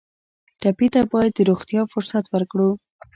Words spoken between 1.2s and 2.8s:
د روغتیا فرصت ورکړو.